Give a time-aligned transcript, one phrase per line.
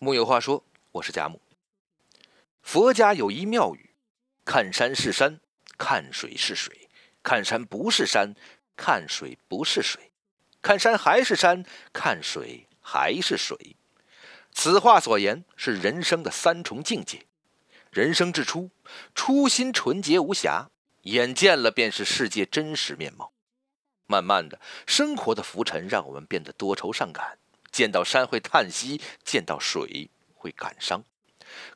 [0.00, 0.62] 木有话说，
[0.92, 1.40] 我是贾木。
[2.62, 3.90] 佛家有一妙语：
[4.44, 5.40] 看山是山，
[5.76, 6.72] 看水是水；
[7.24, 8.36] 看山不是山，
[8.76, 10.12] 看水不是水；
[10.62, 13.74] 看山还是山，看水还是水。
[14.52, 17.26] 此话所言是人生的三重境界。
[17.90, 18.70] 人生之初，
[19.16, 20.70] 初心纯洁无瑕，
[21.02, 23.32] 眼见了便是世界真实面貌。
[24.06, 27.38] 慢慢的，生活的浮沉让我们变得多愁善感。
[27.70, 31.04] 见到山会叹息，见到水会感伤。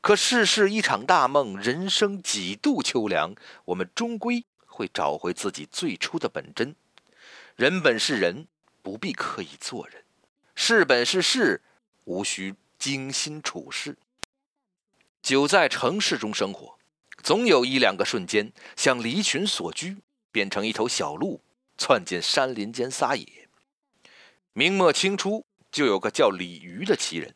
[0.00, 3.34] 可世事一场大梦，人生几度秋凉，
[3.64, 6.74] 我们终归会找回自己最初的本真。
[7.56, 8.48] 人本是人，
[8.82, 10.02] 不必刻意做人；
[10.54, 11.62] 事本是事，
[12.04, 13.96] 无需精心处事。
[15.22, 16.78] 久在城市中生活，
[17.22, 19.98] 总有一两个瞬间，像离群所居，
[20.30, 21.40] 变成一头小鹿，
[21.78, 23.48] 窜进山林间撒野。
[24.52, 25.46] 明末清初。
[25.72, 27.34] 就有个叫李渔的奇人，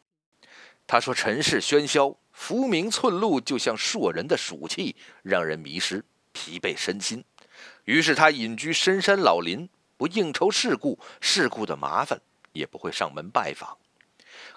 [0.86, 7.24] 他说：“尘世喧嚣，浮名寸禄，就像硕人的暑气，让人迷失，疲惫身心。”
[7.86, 12.20] 于是他隐居深山老林，不应酬世故，世故的麻烦
[12.52, 13.78] 也不会上门拜访。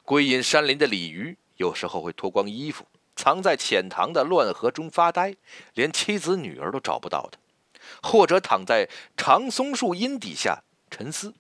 [0.04, 2.86] 归隐山林的李渔，有时候会脱光衣服，
[3.16, 5.38] 藏在浅塘的乱河中发呆，
[5.74, 7.40] 连妻子女儿都找不到他；
[8.04, 11.34] 或者躺在长松树荫底下沉思，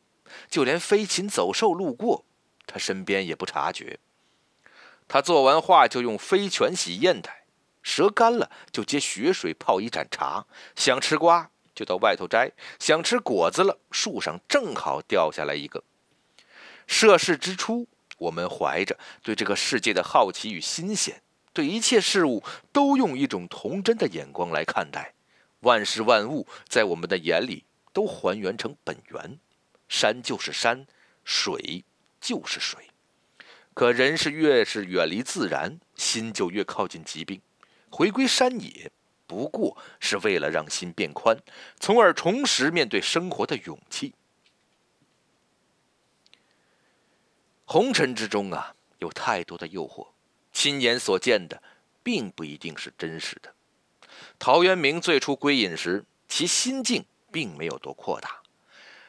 [0.50, 2.24] 就连飞禽走兽路过。
[2.70, 4.00] 他身边也不察觉。
[5.08, 7.44] 他做完画就用飞泉洗砚台，
[7.82, 10.46] 舌干了就接雪水泡一盏茶。
[10.76, 15.84] 想吃瓜就到外头摘，想吃果子了，树上正好掉下来一个。
[16.86, 17.88] 涉世之初，
[18.20, 21.22] 我们怀着对这个世界的好奇与新鲜，
[21.54, 25.14] 对一切事物都用一种童真的眼光来看待。
[25.62, 29.40] 万事万物在我们的眼里都还原成本源，
[29.88, 30.86] 山就是山，
[31.24, 31.84] 水。
[32.20, 32.90] 就是水，
[33.74, 37.42] 可人是越是远离自然，心就越靠近疾病。
[37.90, 38.92] 回归山野，
[39.26, 41.38] 不过是为了让心变宽，
[41.80, 44.14] 从而重拾面对生活的勇气。
[47.66, 50.08] 红尘之中啊，有太多的诱惑，
[50.52, 51.62] 亲眼所见的，
[52.02, 53.54] 并不一定是真实的。
[54.38, 58.42] 陶渊明最初归隐时，其心境并没有多阔大。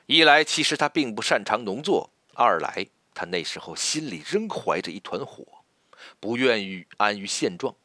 [0.07, 2.87] 一来，其实他并不擅长农作；二来，
[3.21, 5.45] 他那时候心里仍怀着一团火，
[6.19, 7.77] 不愿意安于现状。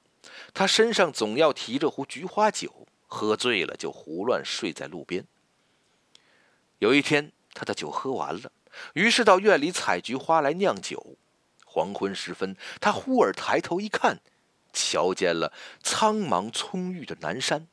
[0.53, 5.25] 他身上总要提着壶菊花酒，喝醉了就胡乱睡在路边。
[6.79, 8.50] 有一天，他的酒喝完了，
[8.94, 11.18] 于是到院里采菊花来酿酒。
[11.66, 14.22] 黄昏时分，他忽而抬头一看，
[14.72, 15.51] 瞧见了
[15.84, 17.68] 苍茫葱郁的南山，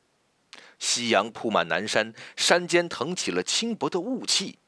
[0.79, 4.59] 夕阳铺满南山，山间腾起了轻薄的雾气。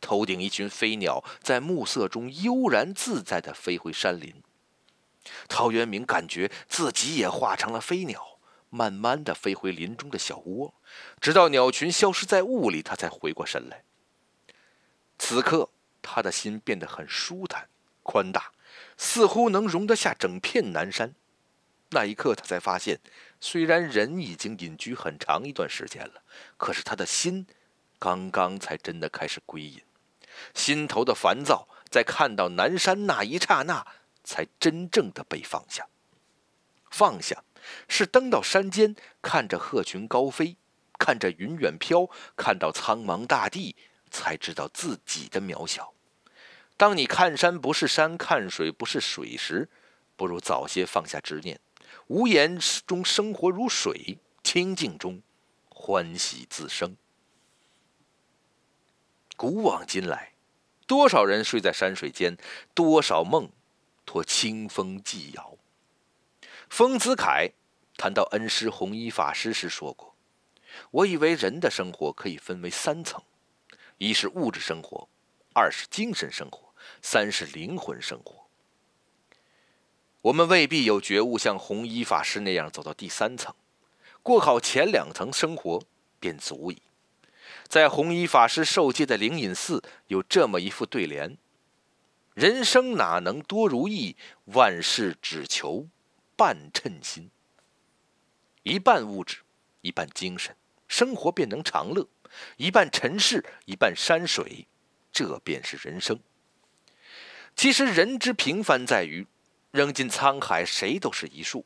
[0.00, 4.42] 头顶一群飞鸟在暮色中悠然自在地飞回山林。
[5.48, 8.38] 陶渊明感觉自己也化成了飞鸟，
[8.70, 10.74] 慢慢地飞回林中的小窝，
[11.20, 13.84] 直到鸟群消失在雾里，他才回过神来。
[15.18, 17.68] 此刻，他的心变得很舒坦、
[18.02, 18.52] 宽大，
[18.96, 21.14] 似乎能容得下整片南山。
[21.90, 22.98] 那一刻，他才发现，
[23.40, 26.22] 虽然人已经隐居很长一段时间了，
[26.56, 27.46] 可是他的心，
[27.98, 29.82] 刚刚才真的开始归隐。
[30.54, 33.86] 心头的烦躁，在看到南山那一刹那，
[34.24, 35.86] 才真正的被放下。
[36.90, 37.44] 放下，
[37.88, 40.56] 是登到山间，看着鹤群高飞，
[40.98, 43.76] 看着云远飘，看到苍茫大地，
[44.10, 45.92] 才知道自己的渺小。
[46.76, 49.68] 当你看山不是山，看水不是水时，
[50.16, 51.60] 不如早些放下执念，
[52.08, 55.22] 无言中生活如水，清静中
[55.68, 56.96] 欢喜自生。
[59.40, 60.34] 古往今来，
[60.86, 62.36] 多少人睡在山水间，
[62.74, 63.48] 多少梦
[64.04, 65.56] 托清风寄遥。
[66.68, 67.50] 丰子恺
[67.96, 70.14] 谈到恩师弘一法师时说过
[70.92, 73.22] ：“我以为人的生活可以分为三层，
[73.96, 75.08] 一是物质生活，
[75.54, 78.44] 二是精神生活，三是灵魂生活。
[80.20, 83.54] 我们未必有觉悟，像弘一法师那样走到第三层，
[84.22, 85.82] 过好前两层生活
[86.20, 86.82] 便足矣。”
[87.70, 91.38] 在弘一法师受戒的灵隐寺，有这么一副对联
[92.34, 95.86] ：“人生哪能多如意，万事只求
[96.34, 97.30] 半称心。”
[98.64, 99.42] 一半物质，
[99.82, 100.56] 一半精神，
[100.88, 102.08] 生活便能长乐；
[102.56, 104.66] 一半尘世，一半山水，
[105.12, 106.18] 这便是人生。
[107.54, 109.28] 其实，人之平凡在于，
[109.70, 111.64] 扔进沧海，谁都是一树；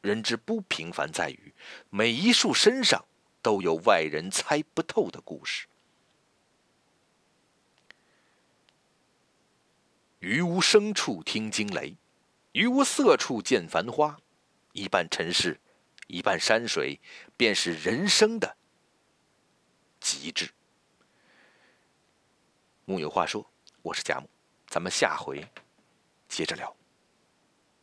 [0.00, 1.54] 人之不平凡在于，
[1.90, 3.04] 每一树身上。
[3.42, 5.66] 都有外人猜不透的故事。
[10.20, 11.96] 于无声处听惊雷，
[12.52, 14.18] 于无色处见繁花，
[14.72, 15.60] 一半尘世，
[16.08, 17.00] 一半山水，
[17.36, 18.56] 便是人生的
[20.00, 20.50] 极致。
[22.84, 23.48] 木有话说，
[23.82, 24.28] 我是贾木，
[24.66, 25.46] 咱们下回
[26.28, 26.77] 接着聊。